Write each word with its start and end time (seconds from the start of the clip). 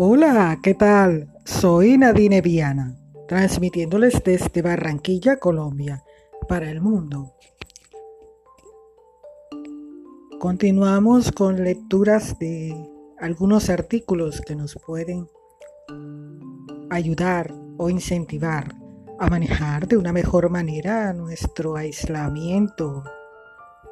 Hola, 0.00 0.60
¿qué 0.62 0.74
tal? 0.74 1.32
Soy 1.44 1.98
Nadine 1.98 2.40
Viana, 2.40 2.96
transmitiéndoles 3.26 4.22
desde 4.24 4.62
Barranquilla, 4.62 5.38
Colombia, 5.38 6.04
para 6.48 6.70
el 6.70 6.80
mundo. 6.80 7.34
Continuamos 10.38 11.32
con 11.32 11.64
lecturas 11.64 12.38
de 12.38 12.76
algunos 13.18 13.70
artículos 13.70 14.40
que 14.40 14.54
nos 14.54 14.76
pueden 14.86 15.28
ayudar 16.90 17.52
o 17.76 17.90
incentivar 17.90 18.76
a 19.18 19.28
manejar 19.28 19.88
de 19.88 19.96
una 19.96 20.12
mejor 20.12 20.48
manera 20.48 21.12
nuestro 21.12 21.76
aislamiento 21.76 23.02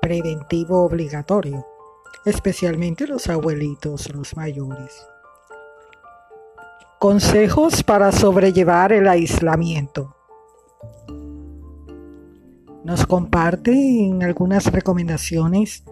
preventivo 0.06 0.84
obligatorio, 0.84 1.66
especialmente 2.24 3.08
los 3.08 3.28
abuelitos, 3.28 4.08
los 4.14 4.36
mayores. 4.36 5.04
Consejos 7.00 7.82
para 7.82 8.12
sobrellevar 8.12 8.92
el 8.92 9.08
aislamiento. 9.08 10.14
Nos 12.84 13.04
comparte 13.04 13.72
en 13.72 14.22
algunas 14.22 14.66
recomendaciones 14.66 15.82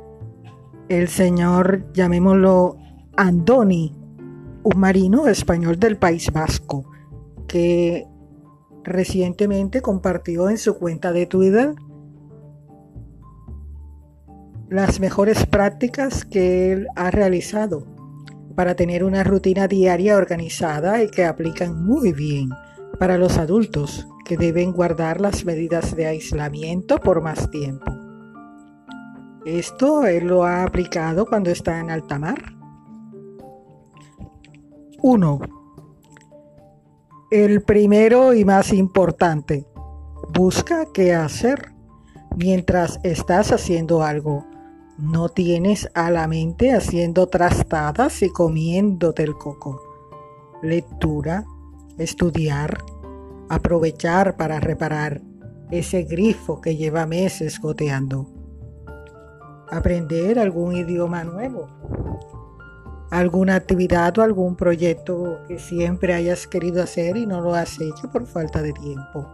el 0.89 1.09
señor, 1.09 1.93
llamémoslo 1.93 2.77
Andoni, 3.17 3.97
un 4.63 4.79
marino 4.79 5.27
español 5.27 5.81
del 5.81 5.97
País 5.97 6.33
Vasco, 6.33 6.85
que 7.49 8.07
recientemente 8.85 9.83
compartió 9.83 10.49
en 10.49 10.59
su 10.59 10.79
cuenta 10.79 11.11
de 11.11 11.27
Twitter 11.27 11.75
las 14.75 14.99
mejores 14.99 15.47
prácticas 15.47 16.25
que 16.25 16.73
él 16.73 16.89
ha 16.97 17.13
realizado 17.13 17.87
para 18.57 18.75
tener 18.75 19.05
una 19.05 19.23
rutina 19.23 19.69
diaria 19.69 20.17
organizada 20.17 21.01
y 21.01 21.09
que 21.09 21.25
aplican 21.25 21.87
muy 21.87 22.13
bien 22.13 22.51
para 22.99 23.17
los 23.17 23.39
adultos 23.39 24.09
que 24.25 24.37
deben 24.37 24.73
guardar 24.73 25.21
las 25.21 25.45
medidas 25.45 25.95
de 25.95 26.07
aislamiento 26.07 26.99
por 26.99 27.23
más 27.23 27.49
tiempo. 27.53 27.85
Esto 29.47 30.07
él 30.07 30.27
lo 30.27 30.43
ha 30.43 30.65
aplicado 30.65 31.25
cuando 31.25 31.51
está 31.51 31.79
en 31.79 31.93
alta 31.93 32.19
mar. 32.19 32.43
1. 35.03 35.41
El 37.31 37.63
primero 37.63 38.35
y 38.35 38.45
más 38.45 38.73
importante. 38.73 39.69
Busca 40.33 40.87
qué 40.93 41.15
hacer 41.15 41.71
mientras 42.37 42.99
estás 43.05 43.53
haciendo 43.53 44.03
algo. 44.03 44.45
No 44.99 45.29
tienes 45.29 45.91
a 45.95 46.11
la 46.11 46.29
mente 46.29 46.73
haciendo 46.73 47.27
trastadas 47.29 48.23
y 48.23 48.31
comiéndote 48.31 49.25
el 49.25 49.35
coco. 49.35 49.81
Lectura, 50.63 51.45
estudiar, 51.99 52.79
aprovechar 53.49 54.37
para 54.37 54.61
reparar 54.61 55.21
ese 55.71 56.05
grifo 56.05 56.61
que 56.61 56.77
lleva 56.77 57.07
meses 57.07 57.61
goteando 57.61 58.35
aprender 59.71 60.39
algún 60.39 60.77
idioma 60.77 61.25
nuevo, 61.25 61.69
alguna 63.11 63.57
actividad 63.57 64.17
o 64.19 64.23
algún 64.23 64.57
proyecto 64.57 65.41
que 65.49 65.59
siempre 65.59 66.15
hayas 66.15 66.47
querido 66.47 66.83
hacer 66.83 67.17
y 67.17 67.27
no 67.27 67.41
lo 67.41 67.55
has 67.55 67.81
hecho 67.81 68.11
por 68.11 68.27
falta 68.27 68.63
de 68.63 68.73
tiempo. 68.73 69.29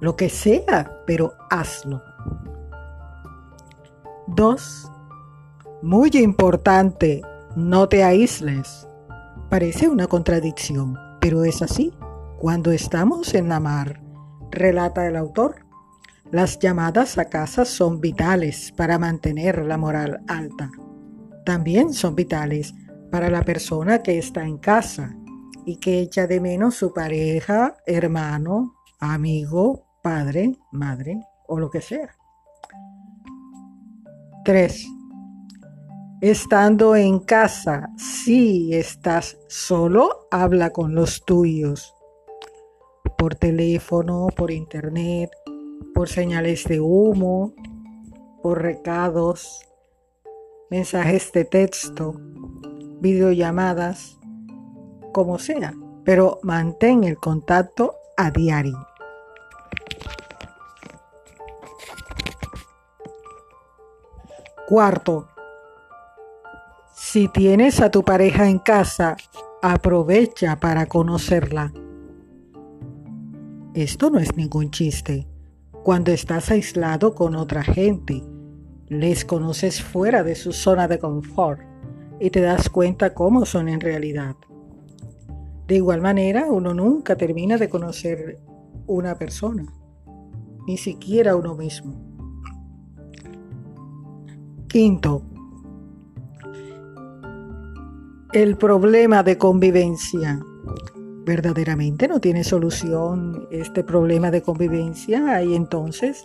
Lo 0.00 0.16
que 0.16 0.28
sea, 0.28 1.02
pero 1.06 1.34
hazlo. 1.50 2.02
Dos, 4.34 4.90
muy 5.82 6.10
importante, 6.12 7.22
no 7.56 7.88
te 7.88 8.04
aísles. 8.04 8.86
Parece 9.48 9.88
una 9.88 10.06
contradicción, 10.06 10.96
pero 11.18 11.44
es 11.44 11.62
así. 11.62 11.94
Cuando 12.38 12.70
estamos 12.70 13.32
en 13.34 13.48
la 13.48 13.58
mar, 13.58 14.02
relata 14.50 15.06
el 15.06 15.16
autor, 15.16 15.64
las 16.30 16.58
llamadas 16.58 17.16
a 17.16 17.24
casa 17.24 17.64
son 17.64 18.00
vitales 18.00 18.72
para 18.76 18.98
mantener 18.98 19.64
la 19.64 19.78
moral 19.78 20.20
alta. 20.28 20.70
También 21.46 21.94
son 21.94 22.14
vitales 22.14 22.74
para 23.10 23.30
la 23.30 23.42
persona 23.42 24.02
que 24.02 24.18
está 24.18 24.44
en 24.44 24.58
casa 24.58 25.16
y 25.64 25.76
que 25.76 26.00
echa 26.00 26.26
de 26.26 26.38
menos 26.40 26.74
su 26.74 26.92
pareja, 26.92 27.76
hermano, 27.86 28.74
amigo, 29.00 29.86
padre, 30.02 30.52
madre 30.70 31.18
o 31.46 31.58
lo 31.58 31.70
que 31.70 31.80
sea. 31.80 32.17
3. 34.48 34.88
Estando 36.22 36.96
en 36.96 37.18
casa, 37.18 37.90
si 37.98 38.72
estás 38.72 39.36
solo, 39.46 40.26
habla 40.30 40.70
con 40.70 40.94
los 40.94 41.22
tuyos. 41.26 41.94
Por 43.18 43.34
teléfono, 43.34 44.28
por 44.34 44.50
internet, 44.50 45.28
por 45.94 46.08
señales 46.08 46.64
de 46.64 46.80
humo, 46.80 47.52
por 48.42 48.62
recados, 48.62 49.66
mensajes 50.70 51.30
de 51.32 51.44
texto, 51.44 52.14
videollamadas, 53.02 54.18
como 55.12 55.38
sea, 55.38 55.74
pero 56.04 56.38
mantén 56.42 57.04
el 57.04 57.18
contacto 57.18 57.96
a 58.16 58.30
diario. 58.30 58.78
Cuarto, 64.68 65.28
si 66.92 67.28
tienes 67.28 67.80
a 67.80 67.90
tu 67.90 68.02
pareja 68.02 68.50
en 68.50 68.58
casa, 68.58 69.16
aprovecha 69.62 70.60
para 70.60 70.84
conocerla. 70.84 71.72
Esto 73.72 74.10
no 74.10 74.18
es 74.18 74.36
ningún 74.36 74.70
chiste 74.70 75.26
cuando 75.82 76.12
estás 76.12 76.50
aislado 76.50 77.14
con 77.14 77.34
otra 77.34 77.62
gente. 77.62 78.22
Les 78.88 79.24
conoces 79.24 79.82
fuera 79.82 80.22
de 80.22 80.34
su 80.34 80.52
zona 80.52 80.86
de 80.86 80.98
confort 80.98 81.62
y 82.20 82.28
te 82.28 82.42
das 82.42 82.68
cuenta 82.68 83.14
cómo 83.14 83.46
son 83.46 83.70
en 83.70 83.80
realidad. 83.80 84.36
De 85.66 85.76
igual 85.76 86.02
manera, 86.02 86.44
uno 86.44 86.74
nunca 86.74 87.16
termina 87.16 87.56
de 87.56 87.70
conocer 87.70 88.38
una 88.86 89.16
persona, 89.16 89.64
ni 90.66 90.76
siquiera 90.76 91.36
uno 91.36 91.54
mismo. 91.54 92.07
Quinto, 94.68 95.22
el 98.34 98.58
problema 98.58 99.22
de 99.22 99.38
convivencia 99.38 100.38
verdaderamente 101.24 102.06
no 102.06 102.20
tiene 102.20 102.44
solución 102.44 103.48
este 103.50 103.82
problema 103.82 104.30
de 104.30 104.42
convivencia, 104.42 105.36
hay 105.36 105.54
entonces 105.54 106.22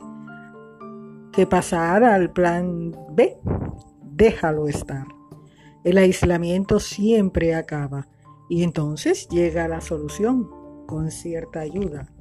que 1.32 1.48
pasar 1.48 2.04
al 2.04 2.32
plan 2.32 2.92
B. 3.12 3.38
Déjalo 4.02 4.68
estar. 4.68 5.08
El 5.86 5.98
aislamiento 5.98 6.82
siempre 6.82 7.56
acaba 7.56 8.10
y 8.50 8.64
entonces 8.64 9.30
llega 9.30 9.70
la 9.70 9.80
solución 9.80 10.50
con 10.86 11.12
cierta 11.12 11.62
ayuda. 11.62 12.12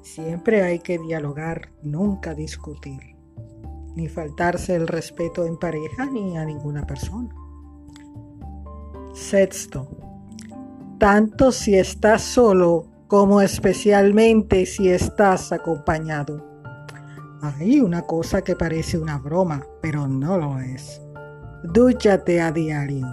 Siempre 0.00 0.62
hay 0.62 0.78
que 0.78 0.98
dialogar, 0.98 1.70
nunca 1.82 2.34
discutir, 2.34 3.09
ni 3.94 4.08
faltarse 4.08 4.74
el 4.74 4.86
respeto 4.86 5.44
en 5.44 5.56
pareja 5.56 6.06
ni 6.06 6.36
a 6.36 6.44
ninguna 6.44 6.86
persona. 6.86 7.34
Sexto, 9.12 9.88
tanto 10.98 11.52
si 11.52 11.74
estás 11.74 12.22
solo 12.22 12.86
como 13.06 13.40
especialmente 13.40 14.66
si 14.66 14.88
estás 14.88 15.50
acompañado. 15.50 16.46
Hay 17.42 17.80
una 17.80 18.02
cosa 18.02 18.42
que 18.42 18.54
parece 18.54 18.98
una 18.98 19.18
broma, 19.18 19.66
pero 19.80 20.06
no 20.06 20.36
lo 20.38 20.60
es. 20.60 21.00
Dúchate 21.64 22.40
a 22.40 22.52
diario. 22.52 23.06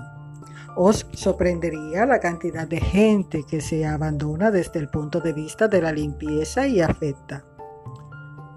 Os 0.75 1.07
sorprendería 1.13 2.05
la 2.05 2.19
cantidad 2.19 2.67
de 2.67 2.79
gente 2.79 3.43
que 3.43 3.61
se 3.61 3.85
abandona 3.85 4.51
desde 4.51 4.79
el 4.79 4.89
punto 4.89 5.19
de 5.21 5.33
vista 5.33 5.67
de 5.67 5.81
la 5.81 5.91
limpieza 5.91 6.67
y 6.67 6.81
afecta. 6.81 7.43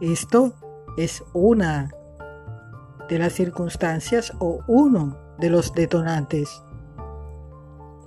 Esto 0.01 0.53
es 0.99 1.23
una 1.33 1.91
de 3.11 3.19
las 3.19 3.33
circunstancias 3.33 4.33
o 4.39 4.61
uno 4.69 5.19
de 5.39 5.51
los 5.51 5.75
detonantes 5.75 6.63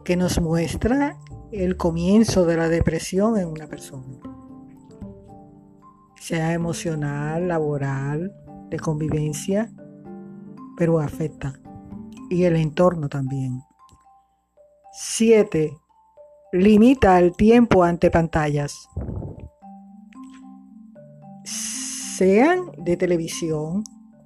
que 0.06 0.16
nos 0.16 0.40
muestra 0.40 1.20
el 1.52 1.76
comienzo 1.76 2.46
de 2.46 2.56
la 2.56 2.70
depresión 2.70 3.38
en 3.38 3.50
una 3.50 3.68
persona, 3.68 4.18
sea 6.16 6.54
emocional, 6.54 7.50
laboral, 7.50 8.34
de 8.70 8.80
convivencia, 8.80 9.70
pero 10.78 11.00
afecta. 11.00 11.60
Y 12.30 12.46
el 12.46 12.56
entorno 12.56 13.10
también. 13.10 13.62
7. 14.94 15.78
Limita 16.54 17.20
el 17.20 17.36
tiempo 17.36 17.84
ante 17.84 18.10
pantallas. 18.10 18.88
Sean 21.44 22.72
de 22.78 22.96
televisión 22.96 23.84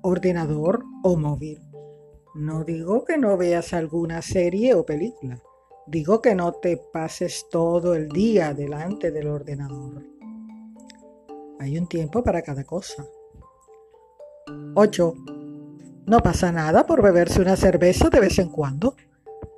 ordenador 0.07 0.83
o 1.04 1.15
móvil. 1.18 1.62
No 2.36 2.63
digo 2.63 3.04
que 3.04 3.18
no 3.18 3.36
veas 3.36 3.74
alguna 3.74 4.21
serie 4.21 4.74
o 4.74 4.86
película. 4.86 5.42
Digo 5.86 6.21
que 6.21 6.36
no 6.36 6.54
te 6.54 6.77
pases 6.77 7.48
todo 7.50 7.95
el 7.95 8.09
día 8.09 8.54
delante 8.54 9.12
del 9.12 9.27
ordenador. 9.27 10.04
Hay 11.59 11.77
un 11.77 11.88
tiempo 11.88 12.24
para 12.24 12.42
cada 12.42 12.63
cosa. 12.63 13.06
8. 14.75 15.13
No 16.06 16.19
pasa 16.19 16.51
nada 16.51 16.86
por 16.86 17.01
beberse 17.01 17.42
una 17.42 17.56
cerveza 17.56 18.10
de 18.10 18.19
vez 18.19 18.38
en 18.39 18.50
cuando, 18.50 18.95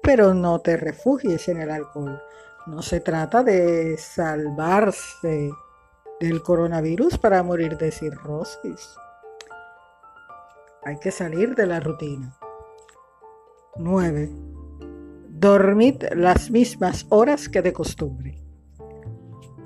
pero 0.02 0.34
no 0.34 0.60
te 0.60 0.78
refugies 0.78 1.48
en 1.50 1.62
el 1.62 1.70
alcohol. 1.70 2.20
No 2.68 2.82
se 2.82 3.00
trata 3.00 3.44
de 3.44 3.98
salvarse 3.98 5.52
del 6.20 6.42
coronavirus 6.42 7.18
para 7.18 7.44
morir 7.44 7.78
de 7.78 7.92
cirrosis. 7.92 8.96
Hay 10.84 10.98
que 11.00 11.12
salir 11.12 11.56
de 11.56 11.68
la 11.68 11.80
rutina. 11.80 12.38
9. 13.78 14.30
Dormid 15.30 16.04
las 16.16 16.52
mismas 16.52 17.06
horas 17.10 17.50
que 17.50 17.62
de 17.62 17.74
costumbre. 17.74 18.42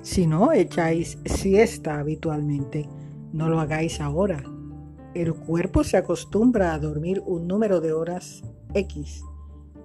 Si 0.02 0.26
no 0.26 0.52
echáis 0.52 1.18
siesta 1.24 1.98
habitualmente, 1.98 2.88
no 3.32 3.48
lo 3.48 3.60
hagáis 3.60 4.00
ahora. 4.00 4.42
El 5.14 5.34
cuerpo 5.34 5.84
se 5.84 5.96
acostumbra 5.96 6.74
a 6.74 6.78
dormir 6.78 7.22
un 7.24 7.46
número 7.46 7.80
de 7.80 7.92
horas 7.92 8.42
X 8.74 9.22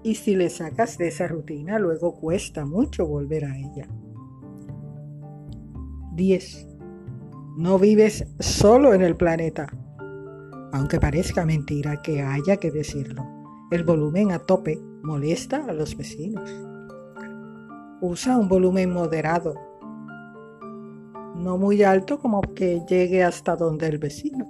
y 0.03 0.15
si 0.15 0.35
le 0.35 0.49
sacas 0.49 0.97
de 0.97 1.09
esa 1.09 1.27
rutina, 1.27 1.77
luego 1.77 2.15
cuesta 2.15 2.65
mucho 2.65 3.05
volver 3.05 3.45
a 3.45 3.57
ella. 3.57 3.87
10. 6.13 6.67
No 7.57 7.77
vives 7.77 8.25
solo 8.39 8.93
en 8.93 9.01
el 9.01 9.15
planeta. 9.15 9.67
Aunque 10.71 10.99
parezca 10.99 11.45
mentira 11.45 12.01
que 12.01 12.21
haya 12.21 12.57
que 12.57 12.71
decirlo, 12.71 13.25
el 13.71 13.83
volumen 13.83 14.31
a 14.31 14.39
tope 14.39 14.79
molesta 15.03 15.65
a 15.65 15.73
los 15.73 15.95
vecinos. 15.95 16.49
Usa 18.01 18.37
un 18.37 18.47
volumen 18.47 18.93
moderado, 18.93 19.55
no 21.35 21.57
muy 21.57 21.83
alto 21.83 22.19
como 22.19 22.41
que 22.41 22.81
llegue 22.87 23.23
hasta 23.23 23.55
donde 23.55 23.87
el 23.87 23.97
vecino, 23.97 24.47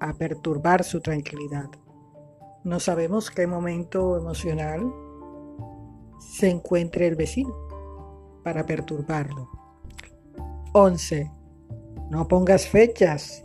a 0.00 0.12
perturbar 0.12 0.84
su 0.84 1.00
tranquilidad. 1.00 1.70
No 2.64 2.80
sabemos 2.80 3.30
qué 3.30 3.46
momento 3.46 4.16
emocional 4.16 4.92
se 6.18 6.50
encuentre 6.50 7.06
el 7.06 7.16
vecino 7.16 7.54
para 8.44 8.66
perturbarlo. 8.66 9.48
11. 10.72 11.30
No 12.10 12.28
pongas 12.28 12.66
fechas. 12.66 13.44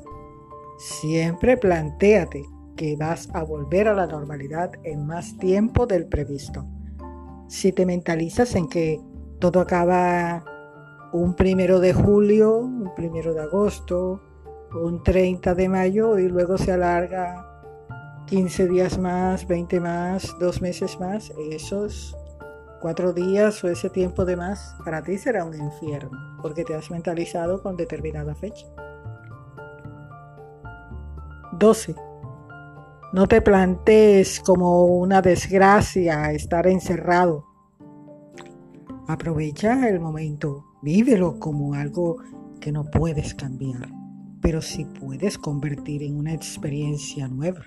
Siempre 0.78 1.58
plantéate 1.58 2.44
que 2.76 2.96
vas 2.96 3.30
a 3.34 3.44
volver 3.44 3.88
a 3.88 3.94
la 3.94 4.08
normalidad 4.08 4.72
en 4.84 5.06
más 5.06 5.38
tiempo 5.38 5.86
del 5.86 6.08
previsto. 6.08 6.66
Si 7.48 7.72
te 7.72 7.86
mentalizas 7.86 8.56
en 8.56 8.68
que 8.68 9.00
todo 9.40 9.60
acaba 9.62 10.44
un 11.12 11.36
primero 11.36 11.80
de 11.80 11.94
julio, 11.94 12.58
un 12.58 12.94
primero 12.96 13.34
de 13.34 13.42
agosto, 13.42 14.22
un 14.74 15.04
30 15.04 15.54
de 15.54 15.70
mayo 15.70 16.18
y 16.18 16.28
luego 16.28 16.58
se 16.58 16.72
alarga 16.72 17.50
15 18.26 18.68
días 18.68 18.98
más, 18.98 19.48
20 19.48 19.80
más, 19.80 20.36
dos 20.40 20.62
meses 20.62 21.00
más, 21.00 21.32
esos 21.52 22.18
cuatro 22.82 23.14
días 23.14 23.64
o 23.64 23.70
ese 23.70 23.90
tiempo 23.90 24.26
de 24.26 24.36
más 24.36 24.76
para 24.84 25.04
ti 25.04 25.18
será 25.18 25.46
un 25.46 25.54
infierno, 25.54 26.40
porque 26.42 26.64
te 26.64 26.74
has 26.74 26.90
mentalizado 26.90 27.62
con 27.62 27.78
determinada 27.78 28.34
fecha. 28.36 28.66
12. 31.64 31.96
No 33.14 33.26
te 33.26 33.42
plantees 33.42 34.42
como 34.42 34.84
una 34.84 35.22
desgracia 35.22 36.34
estar 36.34 36.68
encerrado. 36.68 37.46
Aprovecha 39.08 39.88
el 39.88 40.02
momento, 40.02 40.66
vívelo 40.82 41.40
como 41.40 41.74
algo 41.74 42.18
que 42.60 42.74
no 42.74 42.84
puedes 42.84 43.34
cambiar, 43.34 43.88
pero 44.42 44.62
sí 44.62 44.84
puedes 44.84 45.38
convertir 45.38 46.04
en 46.04 46.18
una 46.18 46.34
experiencia 46.34 47.30
nueva. 47.30 47.64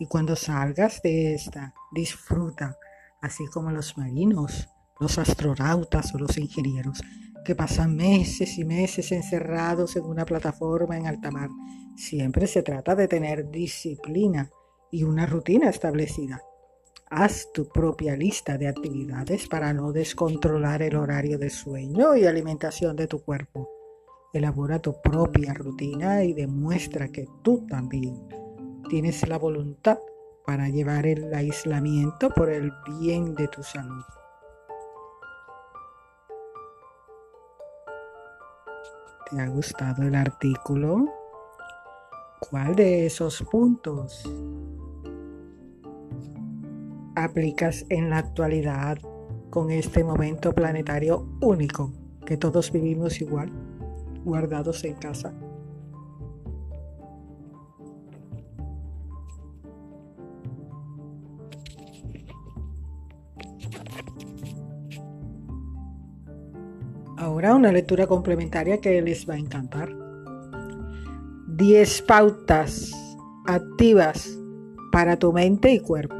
Y 0.00 0.06
cuando 0.08 0.34
salgas 0.34 1.00
de 1.02 1.34
esta, 1.34 1.72
disfruta, 1.92 2.76
así 3.22 3.46
como 3.54 3.70
los 3.70 3.96
marinos, 3.96 4.68
los 4.98 5.16
astronautas 5.16 6.12
o 6.12 6.18
los 6.18 6.36
ingenieros, 6.38 7.00
que 7.48 7.54
pasan 7.54 7.96
meses 7.96 8.58
y 8.58 8.64
meses 8.66 9.10
encerrados 9.10 9.96
en 9.96 10.04
una 10.04 10.26
plataforma 10.26 10.98
en 10.98 11.06
alta 11.06 11.30
mar. 11.30 11.48
Siempre 11.96 12.46
se 12.46 12.62
trata 12.62 12.94
de 12.94 13.08
tener 13.08 13.50
disciplina 13.50 14.50
y 14.90 15.04
una 15.04 15.24
rutina 15.24 15.70
establecida. 15.70 16.42
Haz 17.08 17.50
tu 17.54 17.66
propia 17.66 18.16
lista 18.16 18.58
de 18.58 18.68
actividades 18.68 19.48
para 19.48 19.72
no 19.72 19.92
descontrolar 19.92 20.82
el 20.82 20.96
horario 20.96 21.38
de 21.38 21.48
sueño 21.48 22.16
y 22.16 22.26
alimentación 22.26 22.96
de 22.96 23.06
tu 23.06 23.24
cuerpo. 23.24 23.70
Elabora 24.34 24.78
tu 24.80 25.00
propia 25.00 25.54
rutina 25.54 26.24
y 26.24 26.34
demuestra 26.34 27.08
que 27.08 27.26
tú 27.42 27.64
también 27.66 28.28
tienes 28.90 29.26
la 29.26 29.38
voluntad 29.38 30.00
para 30.44 30.68
llevar 30.68 31.06
el 31.06 31.32
aislamiento 31.32 32.28
por 32.28 32.50
el 32.50 32.70
bien 33.00 33.34
de 33.34 33.48
tu 33.48 33.62
salud. 33.62 34.04
¿Te 39.30 39.40
ha 39.40 39.48
gustado 39.48 40.04
el 40.04 40.14
artículo? 40.14 41.06
¿Cuál 42.40 42.74
de 42.74 43.04
esos 43.04 43.42
puntos 43.42 44.22
aplicas 47.14 47.84
en 47.90 48.08
la 48.08 48.18
actualidad 48.18 48.96
con 49.50 49.70
este 49.70 50.02
momento 50.02 50.54
planetario 50.54 51.28
único 51.42 51.92
que 52.24 52.38
todos 52.38 52.72
vivimos 52.72 53.20
igual, 53.20 53.50
guardados 54.24 54.82
en 54.84 54.94
casa? 54.94 55.34
Ahora 67.18 67.56
una 67.56 67.72
lectura 67.72 68.06
complementaria 68.06 68.80
que 68.80 69.02
les 69.02 69.28
va 69.28 69.34
a 69.34 69.38
encantar. 69.38 69.90
10 71.48 72.02
pautas 72.02 72.92
activas 73.44 74.38
para 74.92 75.16
tu 75.16 75.32
mente 75.32 75.72
y 75.72 75.80
cuerpo. 75.80 76.14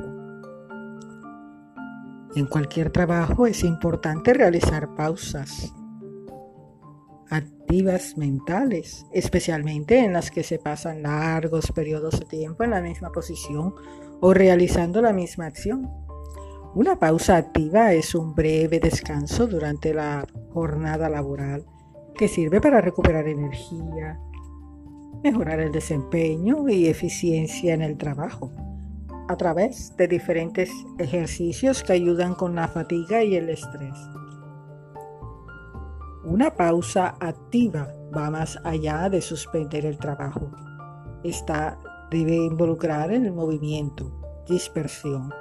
En 2.35 2.47
cualquier 2.47 2.91
trabajo 2.91 3.47
es 3.47 3.63
importante 3.63 4.35
realizar 4.35 4.97
pausas 4.97 5.73
activas 7.31 8.17
mentales, 8.17 9.07
especialmente 9.13 10.01
en 10.01 10.13
las 10.13 10.33
que 10.33 10.43
se 10.43 10.59
pasan 10.59 11.03
largos 11.03 11.71
periodos 11.71 12.19
de 12.19 12.27
tiempo 12.27 12.65
en 12.65 12.71
la 12.71 12.81
misma 12.81 13.13
posición 13.13 13.73
o 14.21 14.35
realizando 14.35 15.01
la 15.01 15.13
misma 15.13 15.47
acción. 15.47 16.08
Una 16.75 16.97
pausa 16.97 17.39
activa 17.39 17.95
es 17.95 18.15
un 18.15 18.35
breve 18.35 18.79
descanso 18.79 19.47
durante 19.47 19.95
la 19.95 20.27
jornada 20.53 21.09
laboral 21.09 21.65
que 22.15 22.29
sirve 22.29 22.61
para 22.61 22.83
recuperar 22.83 23.27
energía, 23.27 24.21
mejorar 25.25 25.61
el 25.61 25.73
desempeño 25.73 26.69
y 26.69 26.87
eficiencia 26.87 27.73
en 27.73 27.81
el 27.81 27.97
trabajo 27.97 28.53
a 29.29 29.37
través 29.37 29.97
de 29.97 30.09
diferentes 30.09 30.71
ejercicios 30.99 31.83
que 31.83 31.95
ayudan 31.95 32.35
con 32.35 32.55
la 32.55 32.69
fatiga 32.69 33.25
y 33.25 33.37
el 33.37 33.49
estrés. 33.49 33.97
Una 36.25 36.51
pausa 36.51 37.17
activa 37.19 37.89
va 38.15 38.31
más 38.31 38.59
allá 38.65 39.09
de 39.09 39.23
suspender 39.23 39.87
el 39.87 39.97
trabajo. 39.97 40.51
Esta 41.25 41.79
debe 42.11 42.37
involucrar 42.37 43.11
el 43.11 43.33
movimiento, 43.33 44.45
dispersión, 44.47 45.33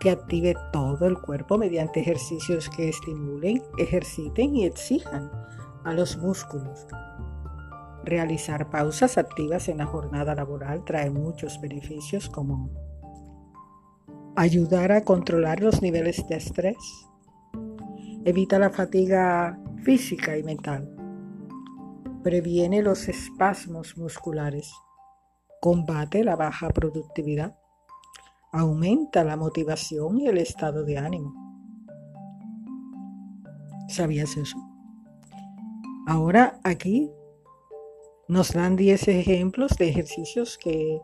que 0.00 0.10
active 0.10 0.54
todo 0.72 1.06
el 1.06 1.18
cuerpo 1.18 1.58
mediante 1.58 2.00
ejercicios 2.00 2.68
que 2.68 2.88
estimulen, 2.88 3.62
ejerciten 3.78 4.56
y 4.56 4.64
exijan 4.64 5.30
a 5.84 5.92
los 5.92 6.16
músculos. 6.18 6.86
Realizar 8.04 8.70
pausas 8.70 9.18
activas 9.18 9.68
en 9.68 9.78
la 9.78 9.86
jornada 9.86 10.34
laboral 10.34 10.84
trae 10.84 11.10
muchos 11.10 11.60
beneficios 11.60 12.28
como 12.28 12.70
ayudar 14.36 14.92
a 14.92 15.02
controlar 15.02 15.60
los 15.60 15.80
niveles 15.80 16.28
de 16.28 16.36
estrés, 16.36 16.76
evita 18.24 18.58
la 18.58 18.70
fatiga 18.70 19.58
física 19.82 20.36
y 20.36 20.42
mental, 20.42 20.94
previene 22.22 22.82
los 22.82 23.08
espasmos 23.08 23.96
musculares, 23.96 24.70
combate 25.60 26.22
la 26.22 26.36
baja 26.36 26.68
productividad, 26.68 27.56
aumenta 28.58 29.24
la 29.24 29.36
motivación 29.36 30.20
y 30.20 30.26
el 30.26 30.38
estado 30.38 30.84
de 30.84 30.98
ánimo. 30.98 31.34
¿Sabías 33.88 34.36
eso? 34.36 34.56
Ahora 36.06 36.60
aquí 36.64 37.10
nos 38.28 38.52
dan 38.52 38.76
10 38.76 39.08
ejemplos 39.08 39.76
de 39.78 39.88
ejercicios 39.88 40.58
que 40.58 41.00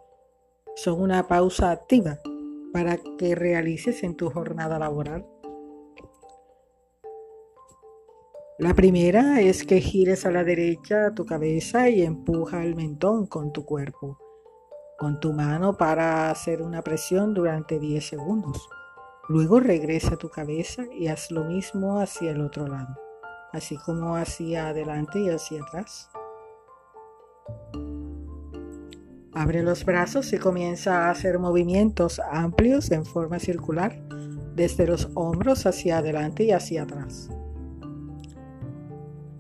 son 0.74 1.00
una 1.00 1.28
pausa 1.28 1.70
activa 1.70 2.18
para 2.72 2.98
que 3.18 3.34
realices 3.34 4.02
en 4.02 4.16
tu 4.16 4.30
jornada 4.30 4.78
laboral. 4.78 5.26
La 8.58 8.74
primera 8.74 9.40
es 9.40 9.64
que 9.64 9.80
gires 9.80 10.24
a 10.24 10.30
la 10.30 10.44
derecha 10.44 11.14
tu 11.14 11.26
cabeza 11.26 11.88
y 11.88 12.02
empuja 12.02 12.64
el 12.64 12.76
mentón 12.76 13.26
con 13.26 13.52
tu 13.52 13.64
cuerpo, 13.64 14.18
con 14.98 15.20
tu 15.20 15.32
mano 15.32 15.76
para 15.76 16.30
hacer 16.30 16.62
una 16.62 16.82
presión 16.82 17.34
durante 17.34 17.78
10 17.78 18.06
segundos. 18.06 18.68
Luego 19.28 19.60
regresa 19.60 20.16
tu 20.16 20.28
cabeza 20.28 20.84
y 20.92 21.08
haz 21.08 21.30
lo 21.30 21.44
mismo 21.44 22.00
hacia 22.00 22.32
el 22.32 22.40
otro 22.40 22.66
lado, 22.66 22.96
así 23.52 23.76
como 23.76 24.16
hacia 24.16 24.68
adelante 24.68 25.20
y 25.20 25.30
hacia 25.30 25.62
atrás. 25.62 26.10
Abre 29.34 29.62
los 29.62 29.84
brazos 29.84 30.32
y 30.34 30.38
comienza 30.38 31.06
a 31.06 31.10
hacer 31.10 31.38
movimientos 31.38 32.20
amplios 32.30 32.90
en 32.90 33.06
forma 33.06 33.38
circular 33.38 33.98
desde 34.54 34.86
los 34.86 35.08
hombros 35.14 35.64
hacia 35.66 35.98
adelante 35.98 36.44
y 36.44 36.52
hacia 36.52 36.82
atrás. 36.82 37.30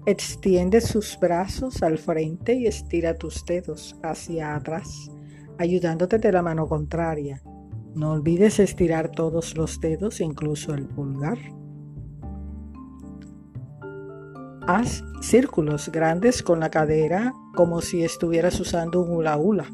Extiende 0.06 0.80
sus 0.80 1.16
brazos 1.20 1.82
al 1.82 1.98
frente 1.98 2.54
y 2.54 2.66
estira 2.66 3.14
tus 3.14 3.44
dedos 3.44 3.94
hacia 4.02 4.56
atrás, 4.56 5.11
ayudándote 5.58 6.18
de 6.18 6.32
la 6.32 6.42
mano 6.42 6.66
contraria. 6.66 7.42
No 7.94 8.12
olvides 8.12 8.58
estirar 8.58 9.10
todos 9.10 9.56
los 9.56 9.80
dedos, 9.80 10.20
incluso 10.20 10.74
el 10.74 10.86
pulgar. 10.86 11.38
Haz 14.66 15.04
círculos 15.20 15.90
grandes 15.90 16.42
con 16.42 16.60
la 16.60 16.70
cadera 16.70 17.34
como 17.54 17.80
si 17.80 18.04
estuvieras 18.04 18.58
usando 18.60 19.02
un 19.02 19.10
hula 19.10 19.36
hula 19.36 19.66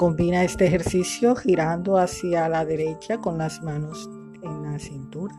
Combina 0.00 0.44
este 0.44 0.66
ejercicio 0.66 1.36
girando 1.36 1.98
hacia 1.98 2.48
la 2.48 2.64
derecha 2.64 3.18
con 3.18 3.36
las 3.36 3.62
manos 3.62 4.08
en 4.42 4.62
la 4.62 4.78
cintura. 4.78 5.34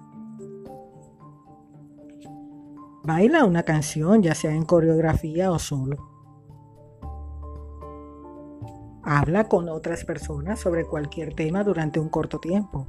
Baila 3.03 3.46
una 3.46 3.63
canción, 3.63 4.22
ya 4.22 4.36
sea 4.36 4.53
en 4.53 4.63
coreografía 4.63 5.51
o 5.51 5.58
solo. 5.58 6.11
Habla 9.03 9.46
con 9.46 9.67
otras 9.67 10.05
personas 10.05 10.60
sobre 10.60 10.86
cualquier 10.86 11.34
tema 11.34 11.63
durante 11.63 12.00
un 12.00 12.10
corto 12.10 12.39
tiempo. 12.39 12.88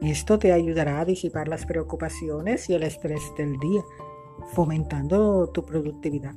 Esto 0.00 0.38
te 0.38 0.52
ayudará 0.52 0.98
a 0.98 1.04
disipar 1.04 1.46
las 1.46 1.66
preocupaciones 1.66 2.68
y 2.68 2.74
el 2.74 2.82
estrés 2.82 3.22
del 3.36 3.56
día, 3.60 3.82
fomentando 4.54 5.48
tu 5.50 5.64
productividad. 5.64 6.34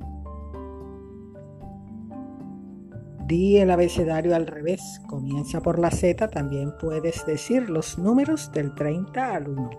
Di 3.26 3.58
el 3.58 3.72
abecedario 3.72 4.36
al 4.36 4.46
revés, 4.46 5.02
comienza 5.08 5.60
por 5.60 5.80
la 5.80 5.90
Z, 5.90 6.28
también 6.28 6.74
puedes 6.80 7.26
decir 7.26 7.72
los 7.72 7.98
números 7.98 8.52
del 8.52 8.76
30 8.76 9.34
al 9.34 9.50
1. 9.50 9.70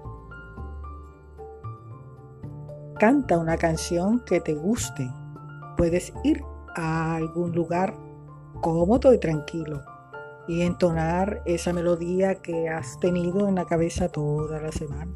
Canta 2.98 3.38
una 3.38 3.56
canción 3.56 4.24
que 4.26 4.40
te 4.40 4.54
guste. 4.54 5.08
Puedes 5.76 6.12
ir 6.24 6.42
a 6.74 7.14
algún 7.14 7.52
lugar 7.52 8.05
cómodo 8.60 9.12
y 9.14 9.18
tranquilo 9.18 9.82
y 10.48 10.62
entonar 10.62 11.42
esa 11.44 11.72
melodía 11.72 12.36
que 12.36 12.68
has 12.68 12.98
tenido 13.00 13.48
en 13.48 13.56
la 13.56 13.64
cabeza 13.64 14.08
toda 14.08 14.60
la 14.60 14.72
semana. 14.72 15.12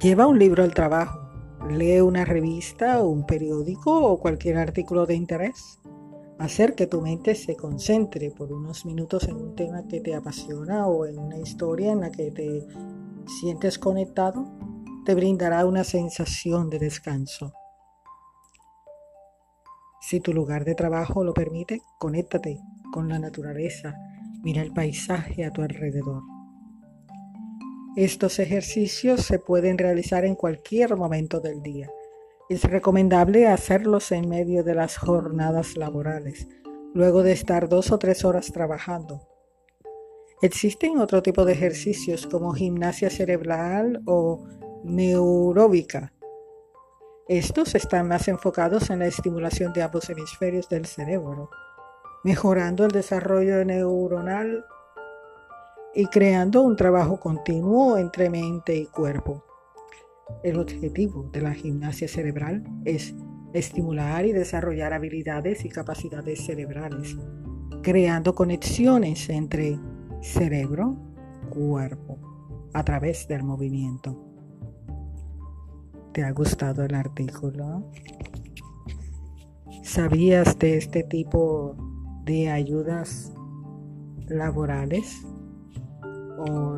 Lleva 0.00 0.26
un 0.26 0.38
libro 0.38 0.62
al 0.62 0.74
trabajo 0.74 1.28
Lee 1.66 2.00
una 2.00 2.24
revista 2.24 3.02
un 3.02 3.26
periódico 3.26 3.92
o 3.92 4.18
cualquier 4.18 4.56
artículo 4.56 5.04
de 5.04 5.14
interés. 5.14 5.80
Hacer 6.38 6.74
que 6.74 6.86
tu 6.86 7.02
mente 7.02 7.34
se 7.34 7.56
concentre 7.56 8.30
por 8.30 8.52
unos 8.52 8.86
minutos 8.86 9.24
en 9.24 9.36
un 9.36 9.54
tema 9.54 9.86
que 9.86 10.00
te 10.00 10.14
apasiona 10.14 10.86
o 10.86 11.04
en 11.04 11.18
una 11.18 11.36
historia 11.36 11.92
en 11.92 12.00
la 12.00 12.10
que 12.10 12.30
te 12.30 12.66
sientes 13.40 13.78
conectado 13.78 14.46
te 15.04 15.14
brindará 15.14 15.66
una 15.66 15.84
sensación 15.84 16.70
de 16.70 16.78
descanso. 16.78 17.52
Si 20.08 20.20
tu 20.20 20.32
lugar 20.32 20.64
de 20.64 20.74
trabajo 20.74 21.22
lo 21.22 21.34
permite, 21.34 21.82
conéctate 21.98 22.58
con 22.94 23.10
la 23.10 23.18
naturaleza, 23.18 23.94
mira 24.42 24.62
el 24.62 24.72
paisaje 24.72 25.44
a 25.44 25.50
tu 25.50 25.60
alrededor. 25.60 26.22
Estos 27.94 28.38
ejercicios 28.38 29.20
se 29.20 29.38
pueden 29.38 29.76
realizar 29.76 30.24
en 30.24 30.34
cualquier 30.34 30.96
momento 30.96 31.40
del 31.40 31.60
día. 31.60 31.90
Es 32.48 32.64
recomendable 32.64 33.48
hacerlos 33.48 34.10
en 34.10 34.30
medio 34.30 34.64
de 34.64 34.74
las 34.74 34.96
jornadas 34.96 35.76
laborales, 35.76 36.48
luego 36.94 37.22
de 37.22 37.32
estar 37.32 37.68
dos 37.68 37.92
o 37.92 37.98
tres 37.98 38.24
horas 38.24 38.50
trabajando. 38.50 39.28
Existen 40.40 41.00
otro 41.00 41.22
tipo 41.22 41.44
de 41.44 41.52
ejercicios 41.52 42.26
como 42.26 42.54
gimnasia 42.54 43.10
cerebral 43.10 44.00
o 44.06 44.46
neuróbica. 44.84 46.14
Estos 47.28 47.74
están 47.74 48.08
más 48.08 48.26
enfocados 48.26 48.88
en 48.88 49.00
la 49.00 49.06
estimulación 49.06 49.74
de 49.74 49.82
ambos 49.82 50.08
hemisferios 50.08 50.66
del 50.70 50.86
cerebro, 50.86 51.50
mejorando 52.24 52.86
el 52.86 52.90
desarrollo 52.90 53.62
neuronal 53.66 54.64
y 55.94 56.06
creando 56.06 56.62
un 56.62 56.74
trabajo 56.74 57.20
continuo 57.20 57.98
entre 57.98 58.30
mente 58.30 58.74
y 58.74 58.86
cuerpo. 58.86 59.44
El 60.42 60.58
objetivo 60.58 61.28
de 61.30 61.42
la 61.42 61.52
gimnasia 61.52 62.08
cerebral 62.08 62.64
es 62.86 63.14
estimular 63.52 64.24
y 64.24 64.32
desarrollar 64.32 64.94
habilidades 64.94 65.66
y 65.66 65.68
capacidades 65.68 66.46
cerebrales, 66.46 67.14
creando 67.82 68.34
conexiones 68.34 69.28
entre 69.28 69.78
cerebro, 70.22 70.96
cuerpo, 71.50 72.18
a 72.72 72.82
través 72.84 73.28
del 73.28 73.42
movimiento. 73.42 74.27
¿Te 76.18 76.24
ha 76.24 76.32
gustado 76.32 76.82
el 76.82 76.96
artículo? 76.96 77.92
¿Sabías 79.84 80.58
de 80.58 80.76
este 80.76 81.04
tipo 81.04 81.76
de 82.24 82.50
ayudas 82.50 83.32
laborales? 84.26 85.24
o 86.40 86.76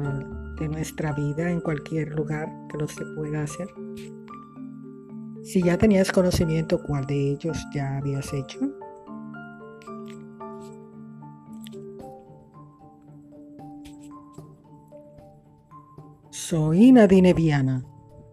de 0.59 0.69
nuestra 0.69 1.13
vida 1.15 1.51
en 1.51 1.63
cualquier 1.63 2.11
lugar 2.11 2.51
que 2.69 2.77
lo 2.77 2.87
se 2.87 3.03
pueda 3.17 3.43
hacer. 3.45 3.69
Si 5.43 5.63
ya 5.63 5.79
tenías 5.79 6.13
conocimiento, 6.13 6.83
¿cuál 6.83 7.07
de 7.07 7.31
ellos 7.31 7.57
ya 7.75 7.97
habías 7.97 8.31
hecho? 8.35 8.59
Soy 16.31 16.93
Nadine 16.93 17.33
Viana, 17.33 17.85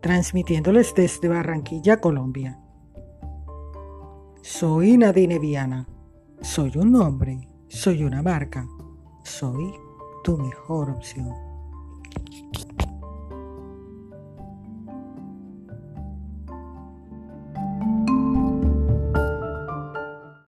transmitiéndoles 0.08 0.94
desde 0.96 1.28
Barranquilla, 1.28 2.00
Colombia. 2.00 2.58
Soy 4.42 4.98
Nadine 4.98 5.38
Viana. 5.38 5.86
Soy 6.40 6.72
un 6.78 6.94
nombre, 6.94 7.50
soy 7.68 8.06
una 8.06 8.22
marca, 8.22 8.66
soy 9.26 9.74
tu 10.24 10.38
mejor 10.38 10.92
opción. 10.92 11.47